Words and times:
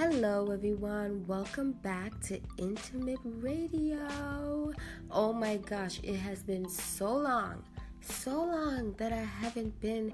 Hello, 0.00 0.50
everyone. 0.50 1.26
Welcome 1.26 1.72
back 1.72 2.18
to 2.22 2.40
Intimate 2.56 3.18
Radio. 3.22 4.72
Oh 5.10 5.30
my 5.34 5.58
gosh, 5.58 6.00
it 6.02 6.16
has 6.16 6.42
been 6.42 6.66
so 6.70 7.14
long, 7.14 7.62
so 8.00 8.30
long 8.30 8.94
that 8.96 9.12
I 9.12 9.22
haven't 9.22 9.78
been 9.82 10.10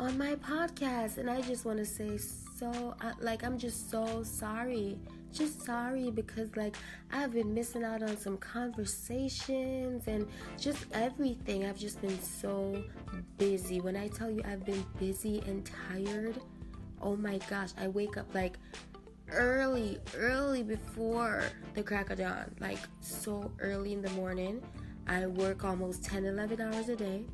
on 0.00 0.18
my 0.18 0.34
podcast, 0.34 1.18
and 1.18 1.30
I 1.30 1.42
just 1.42 1.64
want 1.64 1.78
to 1.78 1.84
say 1.84 2.18
so, 2.18 2.96
like, 3.20 3.44
I'm 3.44 3.56
just 3.56 3.88
so 3.88 4.24
sorry. 4.24 4.98
Just 5.32 5.64
sorry 5.64 6.10
because, 6.10 6.56
like, 6.56 6.74
I've 7.12 7.32
been 7.32 7.54
missing 7.54 7.84
out 7.84 8.02
on 8.02 8.16
some 8.16 8.36
conversations 8.36 10.08
and 10.08 10.26
just 10.58 10.86
everything. 10.92 11.66
I've 11.66 11.78
just 11.78 12.02
been 12.02 12.20
so 12.20 12.82
busy. 13.38 13.80
When 13.80 13.94
I 13.94 14.08
tell 14.08 14.28
you 14.28 14.42
I've 14.44 14.64
been 14.66 14.84
busy 14.98 15.40
and 15.46 15.64
tired, 15.88 16.40
oh 17.00 17.14
my 17.14 17.38
gosh, 17.48 17.70
I 17.78 17.86
wake 17.86 18.16
up 18.16 18.34
like 18.34 18.58
early, 19.32 19.98
early 20.16 20.62
before 20.62 21.44
the 21.74 21.82
crack 21.82 22.10
of 22.10 22.18
dawn, 22.18 22.54
like 22.60 22.78
so 23.00 23.50
early 23.60 23.92
in 23.92 24.02
the 24.02 24.10
morning. 24.10 24.62
I 25.06 25.26
work 25.26 25.64
almost 25.64 26.04
10, 26.04 26.24
11 26.24 26.60
hours 26.60 26.88
a 26.88 26.96
day. 26.96 27.24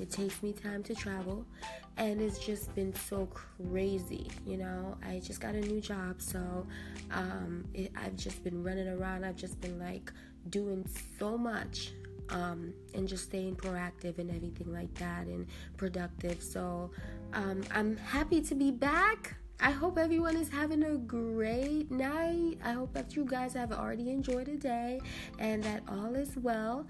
It 0.00 0.10
takes 0.10 0.42
me 0.42 0.52
time 0.52 0.82
to 0.84 0.94
travel, 0.94 1.46
and 1.96 2.20
it's 2.20 2.38
just 2.38 2.74
been 2.74 2.94
so 2.94 3.26
crazy. 3.26 4.28
You 4.46 4.56
know, 4.56 4.96
I 5.06 5.20
just 5.20 5.40
got 5.40 5.54
a 5.54 5.60
new 5.60 5.80
job, 5.80 6.20
so 6.20 6.66
um, 7.10 7.64
it, 7.74 7.92
I've 7.96 8.16
just 8.16 8.42
been 8.42 8.62
running 8.62 8.88
around. 8.88 9.24
I've 9.24 9.36
just 9.36 9.60
been 9.60 9.78
like 9.78 10.12
doing 10.50 10.88
so 11.18 11.38
much 11.38 11.92
um, 12.30 12.72
and 12.94 13.06
just 13.06 13.24
staying 13.24 13.56
proactive 13.56 14.18
and 14.18 14.30
everything 14.30 14.72
like 14.72 14.92
that 14.94 15.26
and 15.26 15.46
productive. 15.76 16.42
So 16.42 16.90
um, 17.32 17.62
I'm 17.70 17.96
happy 17.96 18.40
to 18.42 18.54
be 18.54 18.70
back. 18.70 19.36
I 19.62 19.70
hope 19.70 19.96
everyone 19.96 20.36
is 20.36 20.48
having 20.48 20.82
a 20.82 20.96
great 20.96 21.88
night. 21.88 22.58
I 22.64 22.72
hope 22.72 22.92
that 22.94 23.14
you 23.14 23.24
guys 23.24 23.54
have 23.54 23.70
already 23.70 24.10
enjoyed 24.10 24.48
a 24.48 24.56
day 24.56 25.00
and 25.38 25.62
that 25.62 25.84
all 25.86 26.16
is 26.16 26.36
well. 26.36 26.84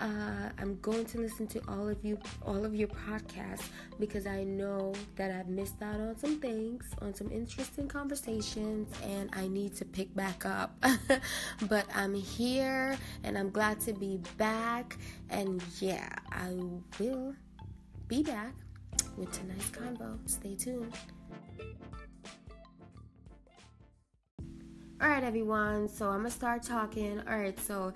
Uh, 0.00 0.50
I'm 0.58 0.76
going 0.80 1.04
to 1.06 1.18
listen 1.18 1.46
to 1.46 1.60
all 1.68 1.88
of 1.88 2.04
you, 2.04 2.18
all 2.44 2.64
of 2.64 2.74
your 2.74 2.88
podcasts, 2.88 3.68
because 4.00 4.26
I 4.26 4.42
know 4.42 4.92
that 5.14 5.30
I've 5.30 5.48
missed 5.48 5.80
out 5.80 6.00
on 6.00 6.18
some 6.18 6.40
things, 6.40 6.84
on 7.00 7.14
some 7.14 7.30
interesting 7.30 7.86
conversations, 7.86 8.92
and 9.04 9.30
I 9.32 9.46
need 9.46 9.76
to 9.76 9.84
pick 9.84 10.14
back 10.14 10.44
up. 10.44 10.84
but 11.68 11.86
I'm 11.94 12.12
here, 12.12 12.98
and 13.22 13.38
I'm 13.38 13.50
glad 13.50 13.80
to 13.82 13.92
be 13.92 14.18
back. 14.36 14.98
And 15.30 15.62
yeah, 15.80 16.08
I 16.30 16.58
will 16.98 17.34
be 18.08 18.22
back 18.22 18.54
with 19.16 19.32
tonight's 19.32 19.70
convo. 19.70 20.18
Stay 20.28 20.56
tuned. 20.56 20.92
All 24.98 25.08
right, 25.08 25.22
everyone. 25.22 25.88
So 25.88 26.08
I'm 26.08 26.20
gonna 26.20 26.30
start 26.30 26.62
talking. 26.62 27.20
All 27.28 27.38
right, 27.38 27.58
so 27.60 27.92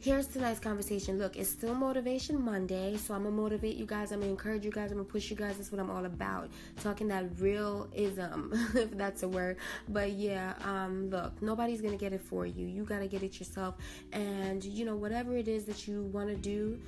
here's 0.00 0.26
tonight's 0.26 0.58
conversation. 0.58 1.16
Look, 1.16 1.36
it's 1.36 1.48
still 1.48 1.76
Motivation 1.76 2.44
Monday, 2.44 2.96
so 2.96 3.14
I'm 3.14 3.22
gonna 3.22 3.36
motivate 3.36 3.76
you 3.76 3.86
guys. 3.86 4.10
I'm 4.10 4.18
gonna 4.18 4.32
encourage 4.32 4.64
you 4.64 4.72
guys. 4.72 4.90
I'm 4.90 4.96
gonna 4.96 5.08
push 5.08 5.30
you 5.30 5.36
guys. 5.36 5.58
That's 5.58 5.70
what 5.70 5.80
I'm 5.80 5.90
all 5.90 6.06
about. 6.06 6.50
Talking 6.82 7.06
that 7.06 7.26
realism, 7.38 8.52
if 8.74 8.90
that's 8.98 9.22
a 9.22 9.28
word. 9.28 9.58
But 9.90 10.10
yeah, 10.10 10.54
um, 10.64 11.08
look, 11.08 11.40
nobody's 11.40 11.80
gonna 11.80 11.96
get 11.96 12.12
it 12.12 12.20
for 12.20 12.46
you. 12.46 12.66
You 12.66 12.82
gotta 12.82 13.06
get 13.06 13.22
it 13.22 13.38
yourself. 13.38 13.76
And 14.12 14.64
you 14.64 14.84
know, 14.84 14.96
whatever 14.96 15.36
it 15.36 15.46
is 15.46 15.66
that 15.66 15.86
you 15.86 16.02
want 16.02 16.30
to 16.30 16.36
do, 16.36 16.80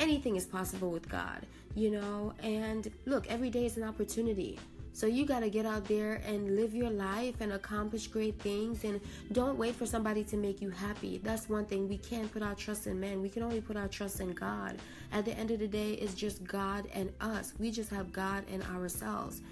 anything 0.00 0.34
is 0.34 0.44
possible 0.44 0.90
with 0.90 1.08
God. 1.08 1.46
You 1.76 1.92
know, 1.92 2.32
and 2.42 2.90
look, 3.06 3.28
every 3.30 3.50
day 3.50 3.64
is 3.64 3.76
an 3.76 3.84
opportunity. 3.84 4.58
So 4.92 5.06
you 5.06 5.24
got 5.24 5.40
to 5.40 5.50
get 5.50 5.66
out 5.66 5.84
there 5.84 6.20
and 6.26 6.56
live 6.56 6.74
your 6.74 6.90
life 6.90 7.40
and 7.40 7.52
accomplish 7.52 8.08
great 8.08 8.38
things 8.40 8.84
and 8.84 9.00
don't 9.32 9.56
wait 9.56 9.76
for 9.76 9.86
somebody 9.86 10.24
to 10.24 10.36
make 10.36 10.60
you 10.60 10.70
happy. 10.70 11.20
That's 11.22 11.48
one 11.48 11.66
thing. 11.66 11.88
We 11.88 11.98
can't 11.98 12.32
put 12.32 12.42
our 12.42 12.54
trust 12.54 12.86
in 12.86 12.98
men. 12.98 13.22
We 13.22 13.28
can 13.28 13.42
only 13.42 13.60
put 13.60 13.76
our 13.76 13.88
trust 13.88 14.20
in 14.20 14.32
God. 14.32 14.76
At 15.12 15.24
the 15.24 15.32
end 15.32 15.50
of 15.50 15.60
the 15.60 15.68
day, 15.68 15.92
it's 15.92 16.14
just 16.14 16.44
God 16.44 16.88
and 16.92 17.12
us. 17.20 17.54
We 17.58 17.70
just 17.70 17.90
have 17.90 18.12
God 18.12 18.44
and 18.52 18.62
ourselves 18.64 19.42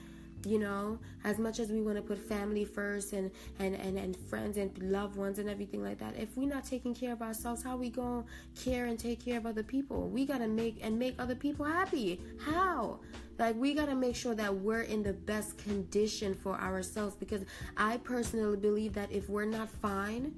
you 0.47 0.59
know 0.59 0.99
as 1.25 1.39
much 1.39 1.59
as 1.59 1.71
we 1.71 1.83
want 1.83 1.97
to 1.97 2.03
put 2.03 2.19
family 2.19 2.65
first 2.65 3.13
and, 3.13 3.31
and 3.59 3.75
and 3.75 3.99
and 3.99 4.17
friends 4.17 4.57
and 4.57 4.77
loved 4.79 5.17
ones 5.17 5.39
and 5.39 5.49
everything 5.49 5.83
like 5.83 5.99
that 5.99 6.17
if 6.17 6.37
we're 6.37 6.49
not 6.49 6.65
taking 6.65 6.95
care 6.95 7.13
of 7.13 7.23
ourselves 7.23 7.63
how 7.63 7.77
we 7.77 7.91
gonna 7.91 8.25
care 8.63 8.87
and 8.87 8.99
take 8.99 9.25
care 9.25 9.39
of 9.39 9.47
other 9.47 9.63
people? 9.63 10.09
We 10.09 10.25
gotta 10.25 10.49
make 10.49 10.79
and 10.83 10.99
make 10.99 11.15
other 11.19 11.35
people 11.35 11.67
happy. 11.67 12.21
How? 12.39 13.01
Like 13.39 13.57
we 13.57 13.75
gotta 13.75 13.95
make 13.95 14.17
sure 14.17 14.35
that 14.35 14.55
we're 14.55 14.83
in 14.83 15.03
the 15.03 15.13
best 15.13 15.59
condition 15.59 16.35
for 16.35 16.59
ourselves 16.59 17.15
because 17.17 17.43
i 17.77 17.99
personally 17.99 18.57
believe 18.57 18.95
that 18.95 19.13
if 19.13 19.29
we're 19.29 19.45
not 19.45 19.69
fine 19.69 20.35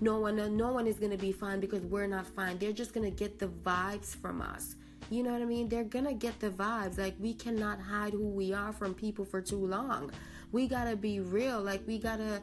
no 0.00 0.18
one 0.18 0.56
no 0.56 0.72
one 0.72 0.86
is 0.86 0.98
gonna 0.98 1.16
be 1.16 1.32
fine 1.32 1.60
because 1.60 1.84
we're 1.84 2.06
not 2.06 2.26
fine. 2.26 2.58
They're 2.58 2.72
just 2.72 2.94
gonna 2.94 3.10
get 3.10 3.38
the 3.38 3.48
vibes 3.48 4.16
from 4.16 4.40
us 4.40 4.76
you 5.10 5.24
know 5.24 5.32
what 5.32 5.42
I 5.42 5.44
mean? 5.44 5.68
They're 5.68 5.84
gonna 5.84 6.14
get 6.14 6.38
the 6.38 6.50
vibes. 6.50 6.96
Like, 6.96 7.16
we 7.18 7.34
cannot 7.34 7.80
hide 7.80 8.12
who 8.12 8.28
we 8.28 8.52
are 8.52 8.72
from 8.72 8.94
people 8.94 9.24
for 9.24 9.40
too 9.40 9.66
long. 9.66 10.12
We 10.52 10.68
gotta 10.68 10.96
be 10.96 11.18
real. 11.20 11.60
Like, 11.60 11.86
we 11.86 11.98
gotta 11.98 12.40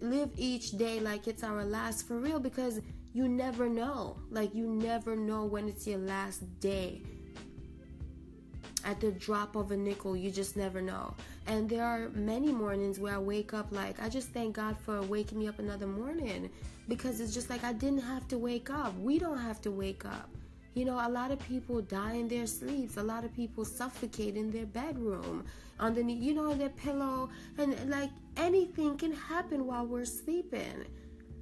live 0.00 0.30
each 0.36 0.72
day 0.72 1.00
like 1.00 1.26
it's 1.26 1.42
our 1.42 1.64
last 1.64 2.06
for 2.06 2.18
real 2.18 2.38
because 2.38 2.80
you 3.14 3.28
never 3.28 3.68
know. 3.68 4.16
Like, 4.30 4.54
you 4.54 4.66
never 4.66 5.16
know 5.16 5.44
when 5.44 5.68
it's 5.68 5.86
your 5.86 5.98
last 5.98 6.42
day. 6.60 7.00
At 8.84 9.00
the 9.00 9.12
drop 9.12 9.54
of 9.54 9.70
a 9.70 9.76
nickel, 9.76 10.16
you 10.16 10.30
just 10.30 10.56
never 10.56 10.82
know. 10.82 11.14
And 11.46 11.68
there 11.68 11.84
are 11.84 12.10
many 12.10 12.52
mornings 12.52 12.98
where 12.98 13.14
I 13.14 13.18
wake 13.18 13.54
up 13.54 13.68
like, 13.70 14.02
I 14.02 14.08
just 14.08 14.30
thank 14.30 14.56
God 14.56 14.76
for 14.76 15.00
waking 15.02 15.38
me 15.38 15.48
up 15.48 15.58
another 15.60 15.86
morning 15.86 16.50
because 16.88 17.20
it's 17.20 17.32
just 17.32 17.48
like 17.48 17.64
I 17.64 17.72
didn't 17.72 18.02
have 18.02 18.28
to 18.28 18.38
wake 18.38 18.70
up. 18.70 18.98
We 18.98 19.18
don't 19.18 19.38
have 19.38 19.60
to 19.62 19.70
wake 19.70 20.04
up. 20.04 20.28
You 20.74 20.86
know, 20.86 20.98
a 21.06 21.08
lot 21.08 21.30
of 21.30 21.38
people 21.40 21.82
die 21.82 22.14
in 22.14 22.28
their 22.28 22.46
sleeps. 22.46 22.96
A 22.96 23.02
lot 23.02 23.24
of 23.24 23.34
people 23.34 23.64
suffocate 23.64 24.36
in 24.36 24.50
their 24.50 24.66
bedroom, 24.66 25.44
underneath, 25.78 26.22
you 26.22 26.32
know, 26.34 26.54
their 26.54 26.70
pillow. 26.70 27.28
And 27.58 27.76
like 27.90 28.10
anything 28.36 28.96
can 28.96 29.12
happen 29.12 29.66
while 29.66 29.86
we're 29.86 30.06
sleeping. 30.06 30.84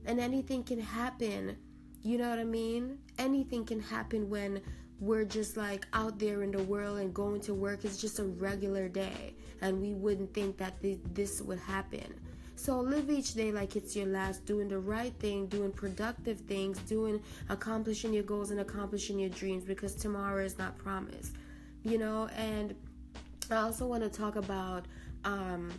And 0.07 0.19
anything 0.19 0.65
can 0.65 0.81
happen, 0.81 1.57
you 2.03 2.17
know 2.17 2.31
what 2.31 2.39
I 2.39 2.45
mean? 2.45 2.99
Anything 3.19 3.67
can 3.67 3.81
happen 3.81 4.31
when 4.31 4.63
we're 4.99 5.25
just 5.25 5.57
like 5.57 5.87
out 5.93 6.19
there 6.19 6.43
in 6.43 6.51
the 6.51 6.63
world 6.63 6.99
and 6.99 7.13
going 7.13 7.41
to 7.43 7.55
work. 7.55 7.85
It's 7.85 8.01
just 8.01 8.19
a 8.19 8.25
regular 8.25 8.89
day. 8.89 9.35
And 9.61 9.81
we 9.81 9.95
wouldn't 9.95 10.33
think 10.33 10.57
that 10.57 10.83
this 11.15 11.43
would 11.43 11.59
happen. 11.59 12.19
So 12.61 12.79
live 12.79 13.09
each 13.09 13.33
day 13.33 13.53
like 13.53 13.75
it's 13.75 13.97
your 13.97 14.05
last, 14.05 14.45
doing 14.45 14.69
the 14.69 14.79
right 14.79 15.15
thing, 15.15 15.47
doing 15.47 15.73
productive 15.73 16.41
things, 16.41 16.79
doing 16.81 17.23
accomplishing 17.49 18.13
your 18.13 18.23
goals 18.23 18.51
and 18.51 18.61
accomplishing 18.61 19.19
your 19.19 19.31
dreams 19.31 19.65
because 19.65 19.95
tomorrow 19.95 20.45
is 20.45 20.59
not 20.59 20.77
promised. 20.77 21.37
You 21.85 21.97
know, 21.97 22.29
and 22.37 22.75
I 23.51 23.57
also 23.57 23.87
want 23.87 24.03
to 24.03 24.11
talk 24.11 24.37
about 24.37 24.85
um 25.25 25.73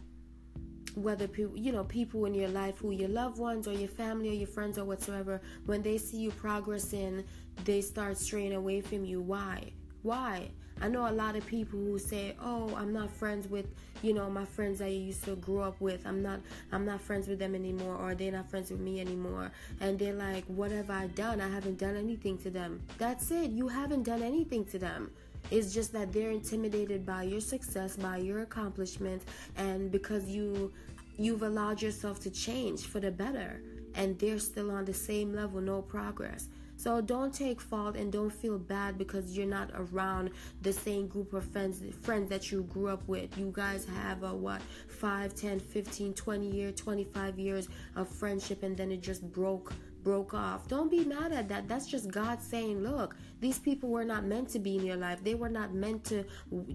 whether 0.95 1.27
people 1.27 1.55
you 1.55 1.71
know 1.71 1.83
people 1.83 2.25
in 2.25 2.33
your 2.33 2.49
life 2.49 2.79
who 2.79 2.89
your 2.89 3.09
loved 3.09 3.37
ones 3.37 3.67
or 3.67 3.73
your 3.73 3.87
family 3.87 4.29
or 4.29 4.33
your 4.33 4.47
friends 4.47 4.79
or 4.79 4.83
whatsoever 4.83 5.39
when 5.67 5.83
they 5.83 5.99
see 5.99 6.17
you 6.17 6.31
progressing 6.31 7.23
they 7.63 7.81
start 7.81 8.17
straying 8.17 8.53
away 8.53 8.81
from 8.81 9.05
you. 9.05 9.21
Why? 9.21 9.71
Why 10.01 10.49
I 10.81 10.87
know 10.87 11.07
a 11.07 11.11
lot 11.11 11.35
of 11.35 11.45
people 11.45 11.79
who 11.79 11.99
say, 11.99 12.35
"Oh, 12.41 12.73
I'm 12.75 12.91
not 12.91 13.11
friends 13.11 13.47
with, 13.47 13.67
you 14.01 14.13
know, 14.13 14.29
my 14.29 14.45
friends 14.45 14.81
I 14.81 14.87
used 14.87 15.23
to 15.25 15.35
grow 15.35 15.61
up 15.61 15.79
with. 15.79 16.05
I'm 16.05 16.23
not 16.23 16.39
I'm 16.71 16.85
not 16.85 17.01
friends 17.01 17.27
with 17.27 17.39
them 17.39 17.53
anymore 17.53 17.95
or 17.95 18.15
they're 18.15 18.31
not 18.31 18.49
friends 18.49 18.71
with 18.71 18.79
me 18.79 18.99
anymore." 18.99 19.51
And 19.79 19.99
they're 19.99 20.13
like, 20.13 20.43
"What 20.45 20.71
have 20.71 20.89
I 20.89 21.07
done? 21.07 21.39
I 21.39 21.49
haven't 21.49 21.77
done 21.77 21.95
anything 21.95 22.37
to 22.39 22.49
them." 22.49 22.81
That's 22.97 23.29
it. 23.29 23.51
You 23.51 23.67
haven't 23.67 24.03
done 24.03 24.23
anything 24.23 24.65
to 24.65 24.79
them. 24.79 25.11
It's 25.51 25.73
just 25.73 25.93
that 25.93 26.11
they're 26.13 26.31
intimidated 26.31 27.05
by 27.05 27.23
your 27.23 27.41
success, 27.41 27.95
by 27.95 28.17
your 28.17 28.41
accomplishments, 28.41 29.25
and 29.57 29.91
because 29.91 30.25
you 30.25 30.71
you've 31.17 31.43
allowed 31.43 31.81
yourself 31.81 32.19
to 32.21 32.31
change 32.31 32.85
for 32.85 32.99
the 32.99 33.11
better 33.11 33.61
and 33.95 34.17
they're 34.19 34.39
still 34.39 34.71
on 34.71 34.85
the 34.85 34.93
same 34.93 35.33
level, 35.33 35.61
no 35.61 35.81
progress. 35.81 36.47
So 36.81 36.99
don't 36.99 37.31
take 37.31 37.61
fault 37.61 37.95
and 37.95 38.11
don't 38.11 38.33
feel 38.33 38.57
bad 38.57 38.97
because 38.97 39.37
you're 39.37 39.45
not 39.45 39.69
around 39.75 40.31
the 40.63 40.73
same 40.73 41.05
group 41.07 41.31
of 41.33 41.45
friends 41.45 41.83
friends 42.01 42.27
that 42.29 42.51
you 42.51 42.63
grew 42.63 42.87
up 42.87 43.07
with. 43.07 43.37
You 43.37 43.51
guys 43.53 43.85
have 43.85 44.23
a 44.23 44.33
what 44.33 44.63
5, 44.87 45.35
10, 45.35 45.59
15, 45.59 46.15
20 46.15 46.49
year, 46.49 46.71
25 46.71 47.37
years 47.37 47.69
of 47.95 48.07
friendship 48.09 48.63
and 48.63 48.75
then 48.75 48.91
it 48.91 49.03
just 49.03 49.21
broke 49.31 49.73
broke 50.03 50.33
off. 50.33 50.67
Don't 50.67 50.89
be 50.89 51.05
mad 51.05 51.31
at 51.31 51.47
that. 51.49 51.67
That's 51.67 51.85
just 51.85 52.09
God 52.09 52.41
saying, 52.41 52.81
"Look, 52.81 53.15
these 53.39 53.59
people 53.59 53.89
were 53.89 54.03
not 54.03 54.25
meant 54.25 54.49
to 54.49 54.57
be 54.57 54.75
in 54.75 54.83
your 54.83 54.97
life. 54.97 55.23
They 55.23 55.35
were 55.35 55.49
not 55.49 55.75
meant 55.75 56.03
to 56.05 56.25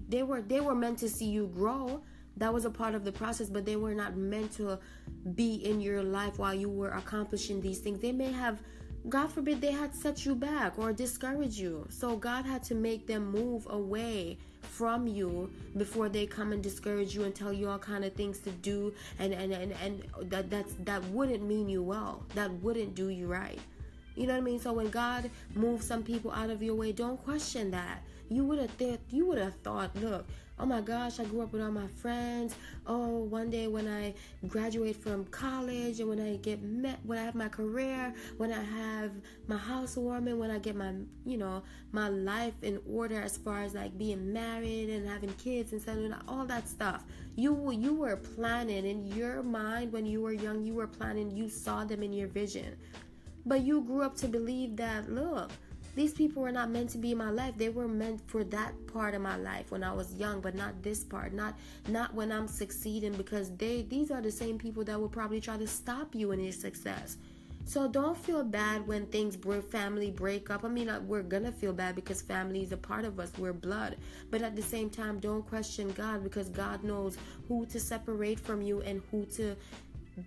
they 0.07 0.23
were 0.23 0.41
they 0.41 0.61
were 0.61 0.75
meant 0.75 0.99
to 0.99 1.09
see 1.09 1.25
you 1.25 1.47
grow." 1.47 2.01
That 2.37 2.53
was 2.53 2.63
a 2.63 2.69
part 2.69 2.95
of 2.95 3.03
the 3.03 3.11
process, 3.11 3.49
but 3.49 3.65
they 3.65 3.75
were 3.75 3.95
not 3.95 4.15
meant 4.15 4.53
to 4.53 4.79
be 5.35 5.55
in 5.55 5.81
your 5.81 6.01
life 6.01 6.39
while 6.39 6.53
you 6.53 6.69
were 6.69 6.91
accomplishing 6.91 7.59
these 7.59 7.79
things. 7.79 7.99
They 7.99 8.13
may 8.13 8.31
have 8.31 8.61
God 9.09 9.31
forbid 9.31 9.61
they 9.61 9.71
had 9.71 9.95
set 9.95 10.25
you 10.25 10.35
back 10.35 10.77
or 10.77 10.91
discourage 10.91 11.57
you. 11.57 11.87
So 11.89 12.17
God 12.17 12.45
had 12.45 12.63
to 12.63 12.75
make 12.75 13.07
them 13.07 13.31
move 13.31 13.65
away 13.69 14.37
from 14.61 15.07
you 15.07 15.49
before 15.77 16.09
they 16.09 16.25
come 16.25 16.51
and 16.51 16.61
discourage 16.61 17.15
you 17.15 17.23
and 17.23 17.33
tell 17.33 17.53
you 17.53 17.69
all 17.69 17.79
kind 17.79 18.03
of 18.03 18.13
things 18.13 18.39
to 18.39 18.51
do 18.51 18.93
and 19.17 19.33
and 19.33 19.53
and, 19.53 19.73
and 19.83 20.03
that 20.29 20.49
that's 20.49 20.73
that 20.83 21.03
wouldn't 21.05 21.43
mean 21.43 21.69
you 21.69 21.81
well. 21.81 22.23
That 22.35 22.51
wouldn't 22.61 22.95
do 22.95 23.09
you 23.09 23.27
right. 23.27 23.59
You 24.15 24.27
know 24.27 24.33
what 24.33 24.39
I 24.39 24.41
mean? 24.41 24.59
So 24.59 24.73
when 24.73 24.89
God 24.89 25.29
moves 25.53 25.85
some 25.85 26.03
people 26.03 26.31
out 26.31 26.49
of 26.49 26.61
your 26.61 26.75
way, 26.75 26.91
don't 26.91 27.23
question 27.23 27.71
that. 27.71 28.01
You 28.29 28.43
would 28.43 28.59
have 28.59 28.77
th- 28.77 28.99
you 29.09 29.25
would 29.27 29.37
have 29.37 29.55
thought, 29.63 29.95
look, 29.95 30.25
oh 30.59 30.65
my 30.65 30.81
gosh, 30.81 31.19
I 31.19 31.25
grew 31.25 31.41
up 31.41 31.53
with 31.53 31.61
all 31.61 31.71
my 31.71 31.87
friends. 31.87 32.55
Oh, 32.85 33.17
one 33.17 33.49
day 33.49 33.67
when 33.67 33.87
I 33.87 34.13
graduate 34.47 34.95
from 34.95 35.25
college 35.25 35.99
and 35.99 36.09
when 36.09 36.19
I 36.19 36.37
get 36.37 36.61
met, 36.63 36.99
when 37.03 37.19
I 37.19 37.23
have 37.25 37.35
my 37.35 37.47
career, 37.47 38.13
when 38.37 38.51
I 38.51 38.63
have 38.63 39.11
my 39.47 39.57
housewarming, 39.57 40.39
when 40.39 40.49
I 40.49 40.57
get 40.59 40.75
my, 40.75 40.93
you 41.25 41.37
know, 41.37 41.61
my 41.91 42.09
life 42.09 42.55
in 42.63 42.79
order 42.89 43.21
as 43.21 43.37
far 43.37 43.63
as 43.63 43.75
like 43.75 43.97
being 43.97 44.33
married 44.33 44.89
and 44.89 45.07
having 45.07 45.33
kids 45.33 45.73
and 45.73 45.81
stuff, 45.81 45.97
all 46.27 46.45
that 46.45 46.67
stuff. 46.67 47.03
You 47.35 47.71
you 47.71 47.93
were 47.93 48.17
planning 48.17 48.85
in 48.85 49.05
your 49.05 49.43
mind 49.43 49.93
when 49.93 50.05
you 50.05 50.21
were 50.21 50.33
young. 50.33 50.65
You 50.65 50.73
were 50.73 50.87
planning. 50.87 51.35
You 51.35 51.49
saw 51.49 51.85
them 51.85 52.01
in 52.01 52.11
your 52.11 52.27
vision, 52.27 52.75
but 53.45 53.61
you 53.61 53.81
grew 53.81 54.01
up 54.01 54.15
to 54.17 54.27
believe 54.27 54.75
that. 54.77 55.11
Look 55.11 55.51
these 55.97 56.13
people 56.13 56.43
were 56.43 56.51
not 56.51 56.69
meant 56.69 56.91
to 56.91 56.99
be 56.99 57.11
in 57.11 57.17
my 57.17 57.31
life. 57.31 57.55
They 57.57 57.69
were 57.69 57.87
meant 57.87 58.21
for 58.29 58.43
that 58.45 58.71
part 58.93 59.15
of 59.15 59.21
my 59.21 59.35
life 59.35 59.71
when 59.71 59.83
I 59.83 59.91
was 59.91 60.13
young, 60.13 60.41
but 60.41 60.53
not 60.53 60.83
this 60.83 61.03
part. 61.03 61.33
Not 61.33 61.57
not 61.87 62.13
when 62.13 62.31
I'm 62.31 62.47
succeeding 62.47 63.13
because 63.13 63.49
they 63.57 63.81
these 63.81 64.11
are 64.11 64.21
the 64.21 64.31
same 64.31 64.59
people 64.59 64.83
that 64.83 64.99
will 64.99 65.09
probably 65.09 65.41
try 65.41 65.57
to 65.57 65.67
stop 65.67 66.13
you 66.13 66.31
in 66.33 66.39
your 66.39 66.53
success. 66.53 67.17
So 67.65 67.87
don't 67.87 68.17
feel 68.17 68.43
bad 68.45 68.87
when 68.87 69.07
things 69.07 69.35
break, 69.35 69.63
family 69.69 70.09
break 70.09 70.49
up. 70.49 70.63
I 70.63 70.69
mean, 70.69 70.87
uh, 70.87 71.01
we're 71.01 71.23
gonna 71.23 71.51
feel 71.51 71.73
bad 71.73 71.95
because 71.95 72.21
family 72.21 72.61
is 72.61 72.71
a 72.71 72.77
part 72.77 73.03
of 73.03 73.19
us. 73.19 73.31
We're 73.37 73.51
blood. 73.51 73.97
But 74.29 74.43
at 74.43 74.55
the 74.55 74.61
same 74.61 74.89
time, 74.89 75.19
don't 75.19 75.45
question 75.45 75.91
God 75.91 76.23
because 76.23 76.47
God 76.47 76.83
knows 76.83 77.17
who 77.47 77.65
to 77.65 77.79
separate 77.79 78.39
from 78.39 78.61
you 78.61 78.81
and 78.81 79.01
who 79.11 79.25
to 79.37 79.57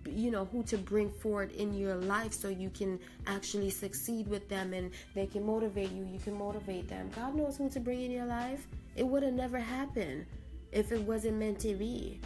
you 0.05 0.31
know 0.31 0.45
who 0.45 0.63
to 0.63 0.77
bring 0.77 1.09
forward 1.09 1.51
in 1.51 1.73
your 1.73 1.95
life 1.95 2.33
so 2.33 2.47
you 2.49 2.69
can 2.69 2.99
actually 3.27 3.69
succeed 3.69 4.27
with 4.27 4.47
them 4.49 4.73
and 4.73 4.91
they 5.15 5.25
can 5.25 5.45
motivate 5.45 5.91
you 5.91 6.05
you 6.05 6.19
can 6.19 6.37
motivate 6.37 6.87
them. 6.87 7.09
God 7.15 7.35
knows 7.35 7.57
who 7.57 7.69
to 7.69 7.79
bring 7.79 8.01
in 8.01 8.11
your 8.11 8.25
life. 8.25 8.67
It 8.95 9.05
would 9.05 9.23
have 9.23 9.33
never 9.33 9.59
happened 9.59 10.25
if 10.71 10.91
it 10.91 11.01
wasn't 11.01 11.37
meant 11.37 11.59
to 11.59 11.75
be 11.75 12.19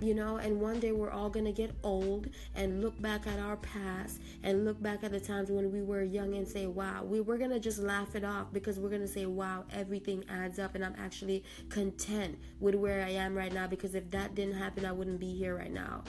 you 0.00 0.14
know? 0.14 0.36
And 0.36 0.60
one 0.60 0.80
day 0.80 0.92
we're 0.92 1.10
all 1.10 1.30
going 1.30 1.46
to 1.46 1.52
get 1.52 1.74
old 1.82 2.28
and 2.54 2.82
look 2.82 3.00
back 3.00 3.26
at 3.26 3.38
our 3.38 3.56
past 3.56 4.20
and 4.42 4.64
look 4.64 4.80
back 4.82 5.02
at 5.02 5.12
the 5.12 5.20
times 5.20 5.50
when 5.50 5.72
we 5.72 5.82
were 5.82 6.02
young 6.02 6.34
and 6.34 6.46
say 6.46 6.66
wow 6.66 7.02
we, 7.04 7.20
we're 7.20 7.38
going 7.38 7.50
to 7.50 7.60
just 7.60 7.78
laugh 7.78 8.14
it 8.14 8.24
off 8.24 8.52
because 8.52 8.78
we're 8.78 8.88
going 8.88 9.00
to 9.00 9.08
say 9.08 9.26
wow 9.26 9.64
everything 9.72 10.24
adds 10.28 10.58
up 10.58 10.74
and 10.74 10.84
i'm 10.84 10.94
actually 10.98 11.42
content 11.70 12.38
with 12.60 12.74
where 12.74 13.04
i 13.04 13.08
am 13.08 13.34
right 13.34 13.52
now 13.52 13.66
because 13.66 13.94
if 13.94 14.08
that 14.10 14.34
didn't 14.34 14.54
happen 14.54 14.84
i 14.84 14.92
wouldn't 14.92 15.18
be 15.18 15.34
here 15.34 15.56
right 15.56 15.72
now 15.72 16.02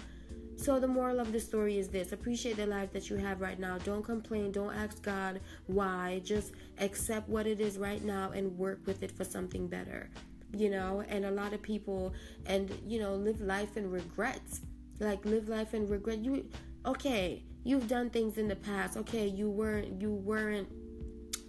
so, 0.58 0.80
the 0.80 0.88
moral 0.88 1.20
of 1.20 1.32
the 1.32 1.40
story 1.40 1.78
is 1.78 1.90
this 1.90 2.14
appreciate 2.14 2.58
the 2.58 2.66
life 2.66 2.94
that 2.94 3.10
you 3.10 3.18
have 3.18 3.42
right 3.42 3.60
now. 3.60 3.78
Don't 3.80 4.04
complain. 4.04 4.52
Don't 4.52 4.74
ask 4.74 5.02
God 5.02 5.42
why. 5.68 6.22
Just 6.24 6.54
accept 6.80 7.28
what 7.28 7.46
it 7.46 7.60
is 7.60 7.78
right 7.78 8.04
now 8.04 8.32
and 8.32 8.58
work 8.58 8.80
with 8.86 9.04
it 9.04 9.12
for 9.12 9.26
something 9.26 9.68
better. 9.68 10.10
You 10.54 10.70
know, 10.70 11.04
and 11.10 11.26
a 11.26 11.32
lot 11.32 11.54
of 11.54 11.62
people, 11.62 12.14
and 12.46 12.72
you 12.88 13.00
know, 13.00 13.16
live 13.16 13.42
life 13.42 13.76
in 13.76 13.92
regrets. 13.92 14.62
Like, 15.00 15.26
live 15.26 15.50
life 15.50 15.74
in 15.74 15.88
regret. 15.90 16.20
You, 16.20 16.50
okay, 16.86 17.44
you've 17.66 17.90
done 17.90 18.10
things 18.10 18.38
in 18.38 18.48
the 18.48 18.56
past. 18.56 18.96
Okay, 18.96 19.28
you 19.28 19.50
weren't, 19.50 20.02
you 20.02 20.14
weren't 20.14 20.70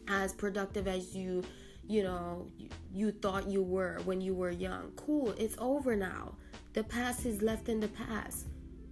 as 0.08 0.32
productive 0.32 0.88
as 0.88 1.14
you 1.14 1.44
you 1.88 2.02
know 2.02 2.48
you, 2.92 3.12
thought 3.12 3.48
you 3.48 3.62
were 3.62 4.00
when 4.04 4.20
you 4.20 4.34
were 4.34 4.50
young 4.50 4.90
cool 4.96 5.30
it's 5.38 5.54
over 5.58 5.94
now 5.94 6.34
the 6.72 6.82
past 6.82 7.24
is 7.24 7.42
left 7.42 7.68
in 7.68 7.78
the 7.78 7.88
past 7.88 8.46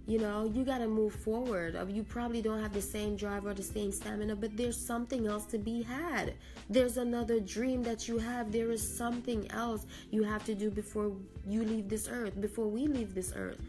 you 0.07 0.19
know, 0.19 0.51
you 0.53 0.63
got 0.63 0.79
to 0.79 0.87
move 0.87 1.13
forward. 1.15 1.75
Uh, 1.75 1.85
you 1.87 2.03
probably 2.03 2.41
don't 2.41 2.61
have 2.61 2.73
the 2.73 2.81
same 2.81 3.15
drive 3.15 3.45
or 3.45 3.53
the 3.53 3.63
same 3.63 3.91
stamina, 3.91 4.35
but 4.35 4.55
there's 4.55 4.77
something 4.77 5.25
else 5.25 5.45
to 5.45 5.57
be 5.57 5.81
had. 5.81 6.35
There's 6.69 6.97
another 6.97 7.39
dream 7.39 7.81
that 7.83 8.07
you 8.07 8.19
have. 8.19 8.51
There 8.51 8.71
is 8.71 8.97
something 8.97 9.49
else 9.51 9.85
you 10.11 10.23
have 10.23 10.45
to 10.45 10.53
do 10.53 10.69
before 10.69 11.11
you 11.47 11.63
leave 11.63 11.89
this 11.89 12.07
earth, 12.07 12.39
before 12.39 12.67
we 12.67 12.87
leave 12.87 13.15
this 13.15 13.33
earth. 13.35 13.59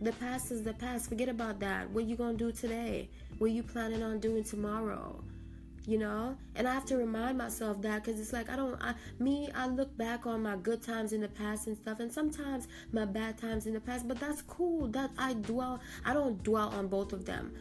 The 0.00 0.12
past 0.12 0.50
is 0.50 0.62
the 0.62 0.74
past. 0.74 1.08
Forget 1.08 1.28
about 1.28 1.60
that. 1.60 1.88
What 1.90 2.04
you 2.04 2.16
going 2.16 2.36
to 2.38 2.44
do 2.44 2.52
today? 2.52 3.08
What 3.38 3.52
you 3.52 3.62
planning 3.62 4.02
on 4.02 4.18
doing 4.18 4.42
tomorrow? 4.42 5.22
You 5.86 5.98
know? 5.98 6.36
And 6.56 6.66
i 6.68 6.72
have 6.72 6.84
to 6.86 6.96
remind 6.96 7.36
myself 7.38 7.82
that 7.82 8.04
because 8.04 8.20
it's 8.20 8.32
like 8.32 8.48
i 8.48 8.56
don't 8.56 8.80
I, 8.82 8.94
me 9.18 9.50
i 9.54 9.66
look 9.66 9.96
back 9.96 10.26
on 10.26 10.42
my 10.42 10.56
good 10.56 10.82
times 10.82 11.12
in 11.12 11.20
the 11.20 11.28
past 11.28 11.66
and 11.66 11.76
stuff 11.76 12.00
and 12.00 12.12
sometimes 12.12 12.68
my 12.92 13.04
bad 13.04 13.38
times 13.38 13.66
in 13.66 13.74
the 13.74 13.80
past 13.80 14.06
but 14.06 14.20
that's 14.20 14.42
cool 14.42 14.86
that 14.88 15.10
i 15.18 15.34
dwell 15.34 15.80
i 16.04 16.12
don't 16.14 16.42
dwell 16.42 16.68
on 16.70 16.88
both 16.88 17.12
of 17.12 17.24
them. 17.24 17.52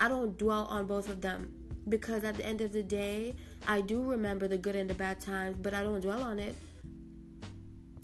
I 0.00 0.08
don't 0.08 0.36
dwell 0.36 0.64
on 0.66 0.86
both 0.86 1.08
of 1.08 1.20
them 1.20 1.52
because 1.88 2.24
at 2.24 2.36
the 2.36 2.44
end 2.44 2.60
of 2.60 2.72
the 2.72 2.82
day 2.82 3.34
i 3.68 3.80
do 3.80 4.02
remember 4.02 4.48
the 4.48 4.58
good 4.58 4.76
and 4.76 4.88
the 4.90 4.94
bad 4.94 5.20
times 5.20 5.56
but 5.60 5.74
i 5.74 5.82
don't 5.82 6.00
dwell 6.00 6.22
on 6.22 6.38
it. 6.38 6.54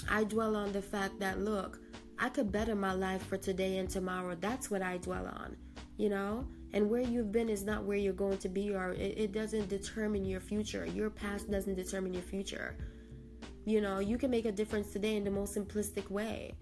I 0.08 0.24
dwell 0.24 0.56
on 0.56 0.72
the 0.72 0.82
fact 0.82 1.18
that 1.20 1.40
look 1.40 1.80
i 2.18 2.28
could 2.28 2.52
better 2.52 2.74
my 2.74 2.92
life 2.92 3.26
for 3.26 3.36
today 3.36 3.78
and 3.78 3.90
tomorrow. 3.90 4.36
That's 4.38 4.70
what 4.70 4.82
i 4.82 4.98
dwell 4.98 5.26
on 5.26 5.56
you 5.96 6.08
know 6.08 6.46
and 6.72 6.88
where 6.88 7.00
you've 7.00 7.32
been 7.32 7.48
is 7.48 7.64
not 7.64 7.84
where 7.84 7.96
you're 7.96 8.12
going 8.12 8.38
to 8.38 8.48
be 8.48 8.74
or 8.74 8.92
it, 8.92 9.14
it 9.16 9.32
doesn't 9.32 9.68
determine 9.68 10.24
your 10.24 10.40
future. 10.40 10.86
Your 10.86 11.10
past 11.10 11.50
doesn't 11.50 11.74
determine 11.74 12.14
your 12.14 12.22
future. 12.22 12.76
You 13.64 13.80
know 13.80 13.98
you 13.98 14.18
can 14.18 14.30
make 14.30 14.46
a 14.46 14.52
difference 14.52 14.92
today 14.92 15.16
in 15.16 15.24
the 15.24 15.30
most 15.30 15.54
simplistic 15.54 16.10
way. 16.10 16.54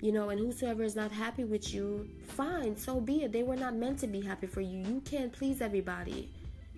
You 0.00 0.12
know 0.12 0.30
and 0.30 0.38
whosoever 0.38 0.82
is 0.82 0.94
not 0.94 1.10
happy 1.10 1.44
with 1.44 1.74
you 1.74 2.08
fine 2.28 2.76
so 2.76 3.00
be 3.00 3.24
it. 3.24 3.32
They 3.32 3.42
were 3.42 3.56
not 3.56 3.74
meant 3.74 3.98
to 4.00 4.06
be 4.06 4.20
happy 4.20 4.46
for 4.46 4.60
you. 4.60 4.78
You 4.78 5.02
can't 5.04 5.32
please 5.32 5.60
everybody. 5.60 6.30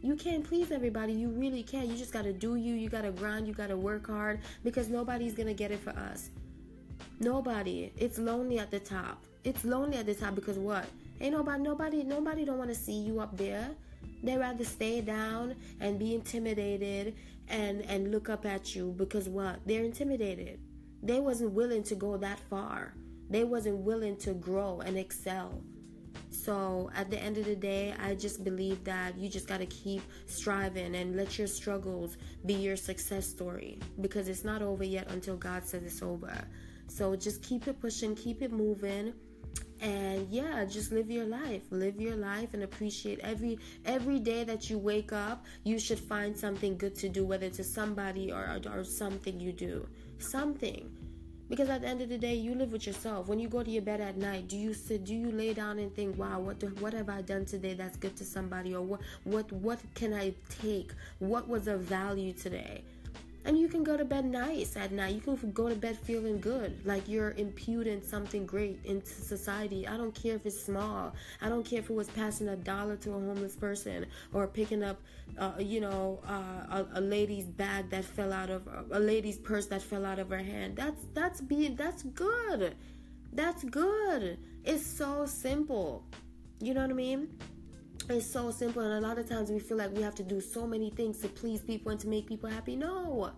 You 0.03 0.17
can't 0.17 0.43
please 0.43 0.73
everybody. 0.73 1.13
You 1.13 1.29
really 1.29 1.63
can't. 1.63 1.87
You 1.89 1.97
just 1.97 2.13
gotta 2.13 2.33
do 2.33 2.57
you. 2.57 2.75
You 2.75 2.89
gotta 2.89 3.11
grind. 3.11 3.47
You 3.47 3.53
gotta 3.53 3.77
work 3.77 4.07
hard 4.07 4.41
because 4.65 4.89
nobody's 4.89 5.35
gonna 5.35 5.55
get 5.55 5.71
it 5.71 5.81
for 5.81 5.91
us. 5.91 6.31
Nobody. 7.21 7.93
It's 7.99 8.19
lonely 8.19 8.59
at 8.59 8.71
the 8.71 8.81
top. 8.81 9.23
It's 9.45 9.63
lonely 9.65 9.99
at 9.99 10.07
the 10.07 10.15
top 10.15 10.35
because 10.35 10.59
what 10.59 10.87
Ain't 11.21 11.35
nobody, 11.35 11.63
nobody, 11.63 12.03
nobody 12.03 12.45
don't 12.45 12.59
want 12.59 12.71
to 12.71 12.77
see 12.77 12.99
you 12.99 13.21
up 13.21 13.37
there. 13.37 13.71
They 14.23 14.37
rather 14.37 14.65
stay 14.65 15.01
down 15.01 15.55
and 15.81 15.99
be 15.99 16.15
intimidated 16.15 17.17
and 17.49 17.83
and 17.83 18.11
look 18.11 18.29
up 18.29 18.47
at 18.47 18.75
you 18.75 18.95
because 18.97 19.29
what? 19.29 19.61
They're 19.67 19.85
intimidated. 19.85 20.61
They 21.03 21.21
wasn't 21.21 21.53
willing 21.53 21.83
to 21.85 21.95
go 21.95 22.17
that 22.19 22.39
far. 22.39 22.95
They 23.29 23.45
wasn't 23.45 23.79
willing 23.79 24.17
to 24.19 24.35
grow 24.35 24.81
and 24.81 24.97
excel. 24.97 25.63
So 26.31 26.91
at 26.95 27.11
the 27.11 27.19
end 27.19 27.39
of 27.39 27.45
the 27.45 27.57
day, 27.57 27.95
I 28.03 28.15
just 28.15 28.45
believe 28.45 28.83
that 28.85 29.17
you 29.19 29.29
just 29.29 29.47
got 29.47 29.59
to 29.59 29.67
keep 29.67 30.03
striving 30.27 30.95
and 30.95 31.17
let 31.17 31.39
your 31.39 31.47
struggles 31.47 32.17
be 32.47 32.55
your 32.55 32.77
success 32.77 33.27
story 33.27 33.79
because 34.01 34.29
it's 34.29 34.45
not 34.45 34.63
over 34.63 34.85
yet 34.85 35.11
until 35.11 35.37
God 35.37 35.67
says 35.67 35.83
it's 35.85 36.03
over. 36.03 36.33
So 36.89 37.15
just 37.15 37.43
keep 37.43 37.69
it 37.69 37.81
pushing, 37.81 38.15
keep 38.15 38.43
it 38.43 38.53
moving 38.53 39.13
and 39.81 40.29
yeah 40.31 40.65
just 40.65 40.93
live 40.93 41.11
your 41.11 41.25
life. 41.25 41.63
Live 41.71 42.01
your 42.01 42.17
life 42.17 42.55
and 42.55 42.63
appreciate 42.63 43.19
every 43.21 43.59
every 43.85 44.19
day 44.19 44.45
that 44.45 44.69
you 44.69 44.79
wake 44.79 45.13
up 45.13 45.45
you 45.65 45.79
should 45.79 45.99
find 45.99 46.37
something 46.37 46.77
good 46.77 46.95
to 46.97 47.09
do 47.09 47.25
whether 47.25 47.47
it's 47.47 47.75
somebody 47.75 48.31
or 48.31 48.61
or 48.67 48.85
something 48.85 49.41
you 49.41 49.53
do. 49.53 49.87
Something. 50.19 50.91
Because 51.49 51.69
at 51.69 51.81
the 51.81 51.89
end 51.89 52.01
of 52.01 52.09
the 52.09 52.19
day 52.19 52.35
you 52.35 52.55
live 52.55 52.71
with 52.71 52.87
yourself. 52.87 53.27
When 53.27 53.41
you 53.41 53.49
go 53.49 53.65
to 53.65 53.71
your 53.71 53.83
bed 53.83 54.01
at 54.01 54.17
night 54.17 54.49
do 54.49 54.57
you 54.57 54.75
sit 54.75 55.05
do 55.05 55.15
you 55.15 55.33
lay 55.33 55.55
down 55.55 55.79
and 55.79 55.95
think 55.95 56.19
wow 56.19 56.39
what 56.39 56.59
do, 56.61 56.69
what 56.79 56.93
have 56.93 57.09
i 57.09 57.23
done 57.23 57.45
today 57.45 57.75
that's 57.75 57.97
good 57.97 58.17
to 58.17 58.25
somebody? 58.25 58.75
Or 58.75 58.83
what 58.83 59.01
what 59.25 59.51
what 59.53 59.79
can 59.95 60.13
i 60.13 60.35
take? 60.63 60.93
What 61.19 61.49
was 61.49 61.67
of 61.67 61.81
value 61.81 62.33
today 62.33 62.83
and 63.45 63.59
you 63.59 63.69
can 63.69 63.83
go 63.83 63.97
to 63.97 64.05
bed 64.05 64.25
nice 64.25 64.77
at 64.77 64.93
night. 64.93 65.15
You 65.15 65.21
can 65.21 65.53
go 65.53 65.69
to 65.69 65.75
bed 65.75 65.99
feeling 65.99 66.41
good, 66.41 66.85
like 66.85 67.09
you're 67.09 67.33
imputing 67.33 68.03
something 68.03 68.45
great 68.45 68.79
into 68.85 69.09
society. 69.09 69.87
I 69.87 69.97
don't 69.97 70.15
care 70.15 70.35
if 70.35 70.45
it's 70.45 70.63
small. 70.63 71.15
I 71.41 71.49
don't 71.49 71.65
care 71.65 71.79
if 71.79 71.89
it 71.89 71.95
was 71.95 72.09
passing 72.09 72.49
a 72.49 72.57
dollar 72.57 72.97
to 72.97 73.11
a 73.11 73.15
homeless 73.15 73.57
person 73.57 74.07
or 74.35 74.47
picking 74.47 74.83
up, 74.83 75.01
uh, 75.39 75.53
you 75.59 75.81
know, 75.81 76.21
uh, 76.27 76.85
a, 76.95 76.99
a, 76.99 77.01
lady's 77.01 77.47
bag 77.47 77.89
that 77.91 78.05
fell 78.05 78.33
out 78.33 78.51
of 78.51 78.69
a 78.91 79.01
lady's 79.01 79.39
purse 79.39 79.67
that 79.67 79.83
fell 79.83 80.05
out 80.05 80.19
of 80.19 80.31
her 80.31 80.39
hand. 80.39 80.77
That's 80.77 81.03
that's 81.15 81.41
being 81.41 81.77
that's 81.77 82.03
good. 82.03 82.75
That's 83.33 83.65
good. 83.65 84.39
It's 84.65 84.85
so 84.85 85.25
simple. 85.25 86.05
You 86.61 86.75
know 86.75 86.83
what 86.83 86.91
I 86.91 86.95
mean? 86.95 87.39
It's 88.11 88.27
so 88.27 88.51
simple, 88.51 88.83
and 88.83 88.93
a 88.93 89.01
lot 89.07 89.19
of 89.19 89.29
times 89.29 89.53
we 89.53 89.61
feel 89.61 89.77
like 89.77 89.95
we 89.95 90.03
have 90.03 90.17
to 90.17 90.25
do 90.25 90.41
so 90.41 90.67
many 90.67 90.91
things 90.91 91.19
to 91.19 91.29
please 91.29 91.61
people 91.61 91.93
and 91.93 92.01
to 92.01 92.09
make 92.09 92.27
people 92.27 92.51
happy. 92.51 92.75
No, 92.75 93.31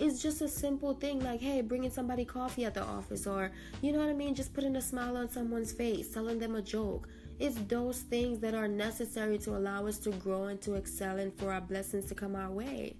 it's 0.00 0.22
just 0.22 0.40
a 0.40 0.48
simple 0.48 0.94
thing 0.94 1.20
like, 1.20 1.42
hey, 1.42 1.60
bringing 1.60 1.90
somebody 1.90 2.24
coffee 2.24 2.64
at 2.64 2.72
the 2.72 2.82
office, 2.82 3.26
or 3.26 3.52
you 3.82 3.92
know 3.92 3.98
what 3.98 4.08
I 4.08 4.14
mean, 4.14 4.34
just 4.34 4.54
putting 4.54 4.76
a 4.76 4.80
smile 4.80 5.18
on 5.18 5.30
someone's 5.30 5.72
face, 5.72 6.08
telling 6.08 6.38
them 6.38 6.54
a 6.54 6.62
joke. 6.62 7.06
It's 7.38 7.56
those 7.68 8.00
things 8.00 8.40
that 8.40 8.54
are 8.54 8.66
necessary 8.66 9.36
to 9.38 9.58
allow 9.58 9.86
us 9.86 9.98
to 9.98 10.10
grow 10.12 10.44
and 10.44 10.60
to 10.62 10.74
excel 10.74 11.18
and 11.18 11.32
for 11.34 11.52
our 11.52 11.60
blessings 11.60 12.06
to 12.06 12.14
come 12.14 12.34
our 12.34 12.50
way 12.50 12.96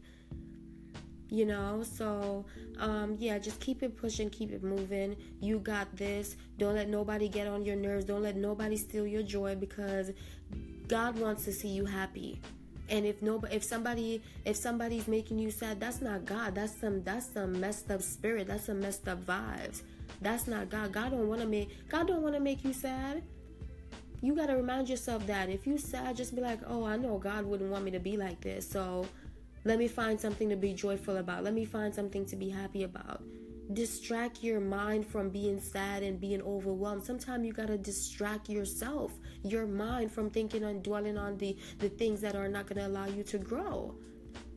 you 1.30 1.44
know? 1.44 1.82
So 1.82 2.44
um 2.78 3.16
yeah 3.18 3.38
just 3.38 3.58
keep 3.60 3.82
it 3.82 3.96
pushing 3.96 4.30
keep 4.30 4.52
it 4.52 4.62
moving. 4.62 5.16
You 5.40 5.58
got 5.58 5.96
this. 5.96 6.36
Don't 6.58 6.74
let 6.74 6.88
nobody 6.88 7.28
get 7.28 7.48
on 7.48 7.64
your 7.64 7.76
nerves. 7.76 8.04
Don't 8.04 8.22
let 8.22 8.36
nobody 8.36 8.76
steal 8.76 9.06
your 9.06 9.22
joy 9.22 9.56
because 9.56 10.12
god 10.88 11.18
wants 11.18 11.44
to 11.44 11.52
see 11.52 11.68
you 11.68 11.84
happy. 11.84 12.40
And 12.88 13.06
if 13.06 13.22
nobody 13.22 13.56
if 13.56 13.64
somebody 13.64 14.22
if 14.44 14.56
somebody's 14.56 15.08
making 15.08 15.38
you 15.38 15.50
sad 15.50 15.80
that's 15.80 16.00
not 16.00 16.24
god. 16.24 16.54
That's 16.54 16.78
some 16.78 17.02
that's 17.02 17.32
some 17.32 17.58
messed 17.60 17.90
up 17.90 18.02
spirit. 18.02 18.48
That's 18.48 18.66
some 18.66 18.80
messed 18.80 19.08
up 19.08 19.24
vibes. 19.24 19.82
That's 20.20 20.46
not 20.46 20.70
god. 20.70 20.92
God 20.92 21.10
don't 21.12 21.28
want 21.28 21.40
to 21.40 21.46
make 21.46 21.88
god 21.88 22.06
don't 22.06 22.22
want 22.22 22.34
to 22.34 22.40
make 22.40 22.64
you 22.64 22.72
sad. 22.72 23.22
You 24.20 24.34
got 24.34 24.46
to 24.46 24.56
remind 24.56 24.88
yourself 24.88 25.26
that 25.26 25.50
if 25.50 25.66
you 25.66 25.76
sad 25.76 26.16
just 26.16 26.34
be 26.34 26.40
like 26.40 26.60
oh 26.66 26.84
i 26.84 26.96
know 26.96 27.18
god 27.18 27.44
wouldn't 27.44 27.70
want 27.70 27.84
me 27.84 27.90
to 27.90 28.00
be 28.00 28.16
like 28.16 28.40
this. 28.40 28.68
So 28.68 29.06
let 29.64 29.78
me 29.78 29.88
find 29.88 30.20
something 30.20 30.50
to 30.50 30.56
be 30.56 30.74
joyful 30.74 31.16
about. 31.16 31.42
Let 31.42 31.54
me 31.54 31.64
find 31.64 31.94
something 31.94 32.26
to 32.26 32.36
be 32.36 32.50
happy 32.50 32.82
about. 32.82 33.22
Distract 33.72 34.42
your 34.42 34.60
mind 34.60 35.06
from 35.06 35.30
being 35.30 35.58
sad 35.58 36.02
and 36.02 36.20
being 36.20 36.42
overwhelmed. 36.42 37.02
Sometimes 37.02 37.46
you 37.46 37.52
gotta 37.52 37.78
distract 37.78 38.48
yourself, 38.48 39.12
your 39.42 39.66
mind 39.66 40.12
from 40.12 40.28
thinking 40.28 40.64
and 40.64 40.82
dwelling 40.82 41.16
on 41.16 41.38
the, 41.38 41.56
the 41.78 41.88
things 41.88 42.20
that 42.20 42.36
are 42.36 42.48
not 42.48 42.66
gonna 42.66 42.86
allow 42.86 43.06
you 43.06 43.22
to 43.22 43.38
grow. 43.38 43.94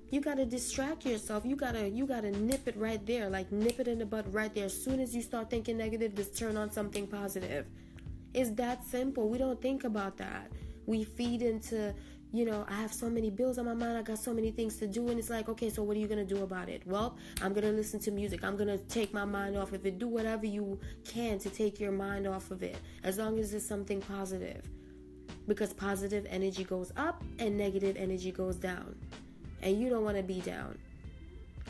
You 0.09 0.21
gotta 0.21 0.45
distract 0.45 1.05
yourself. 1.05 1.45
You 1.45 1.55
gotta 1.55 1.89
you 1.89 2.05
gotta 2.05 2.31
nip 2.31 2.67
it 2.67 2.77
right 2.77 3.05
there, 3.05 3.29
like 3.29 3.51
nip 3.51 3.79
it 3.79 3.87
in 3.87 3.99
the 3.99 4.05
bud 4.05 4.33
right 4.33 4.53
there. 4.53 4.65
As 4.65 4.83
soon 4.83 4.99
as 4.99 5.15
you 5.15 5.21
start 5.21 5.49
thinking 5.49 5.77
negative, 5.77 6.15
just 6.15 6.37
turn 6.37 6.55
on 6.55 6.71
something 6.71 7.07
positive. 7.07 7.65
It's 8.33 8.51
that 8.51 8.85
simple. 8.85 9.29
We 9.29 9.37
don't 9.37 9.61
think 9.61 9.83
about 9.83 10.17
that. 10.17 10.51
We 10.85 11.03
feed 11.03 11.41
into 11.41 11.93
you 12.33 12.45
know, 12.45 12.65
I 12.67 12.73
have 12.75 12.93
so 12.93 13.09
many 13.09 13.29
bills 13.29 13.57
on 13.57 13.65
my 13.65 13.73
mind, 13.73 13.97
I 13.97 14.01
got 14.01 14.19
so 14.19 14.33
many 14.33 14.51
things 14.51 14.77
to 14.77 14.87
do, 14.87 15.07
and 15.09 15.17
it's 15.17 15.29
like, 15.29 15.47
okay, 15.49 15.69
so 15.69 15.81
what 15.83 15.95
are 15.95 15.99
you 15.99 16.07
gonna 16.07 16.25
do 16.25 16.43
about 16.43 16.67
it? 16.67 16.81
Well, 16.85 17.17
I'm 17.41 17.53
gonna 17.53 17.71
listen 17.71 17.99
to 18.01 18.11
music, 18.11 18.43
I'm 18.43 18.57
gonna 18.57 18.77
take 18.77 19.13
my 19.13 19.25
mind 19.25 19.57
off 19.57 19.71
of 19.71 19.85
it, 19.85 19.97
do 19.97 20.07
whatever 20.07 20.45
you 20.45 20.79
can 21.05 21.39
to 21.39 21.49
take 21.49 21.79
your 21.79 21.91
mind 21.91 22.27
off 22.27 22.51
of 22.51 22.63
it, 22.63 22.77
as 23.03 23.17
long 23.17 23.39
as 23.39 23.53
it's 23.53 23.65
something 23.65 24.01
positive. 24.01 24.63
Because 25.47 25.71
positive 25.71 26.27
energy 26.29 26.65
goes 26.65 26.91
up 26.97 27.23
and 27.39 27.57
negative 27.57 27.95
energy 27.95 28.31
goes 28.31 28.57
down, 28.57 28.95
and 29.61 29.79
you 29.79 29.89
don't 29.89 30.03
wanna 30.03 30.23
be 30.23 30.41
down. 30.41 30.77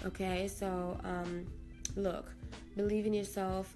Okay, 0.06 0.48
so 0.48 1.00
um, 1.04 1.46
look, 1.96 2.32
believe 2.76 3.06
in 3.06 3.14
yourself 3.14 3.76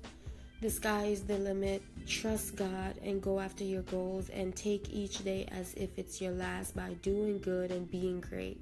the 0.62 0.70
sky 0.70 1.06
is 1.06 1.24
the 1.24 1.38
limit. 1.38 1.82
Trust 2.08 2.56
God 2.56 2.96
and 3.04 3.22
go 3.22 3.40
after 3.40 3.64
your 3.64 3.82
goals 3.84 4.30
and 4.30 4.56
take 4.56 4.90
each 4.92 5.24
day 5.24 5.48
as 5.52 5.74
if 5.74 5.98
it's 5.98 6.22
your 6.22 6.32
last 6.34 6.76
by 6.76 6.94
doing 7.02 7.40
good 7.40 7.72
and 7.72 7.90
being 7.90 8.22
great. 8.22 8.62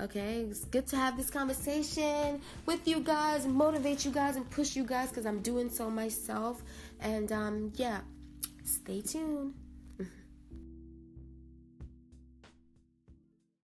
Okay, 0.00 0.46
it's 0.48 0.64
good 0.64 0.86
to 0.88 0.96
have 0.96 1.16
this 1.16 1.30
conversation 1.30 2.40
with 2.66 2.88
you 2.88 3.00
guys 3.00 3.46
motivate 3.46 4.04
you 4.04 4.10
guys 4.10 4.36
and 4.36 4.48
push 4.50 4.74
you 4.74 4.82
guys 4.82 5.10
because 5.10 5.26
I'm 5.26 5.40
doing 5.40 5.70
so 5.70 5.90
myself. 5.90 6.62
And 7.00 7.30
um, 7.30 7.72
yeah, 7.76 8.00
stay 8.64 9.02
tuned. 9.02 9.54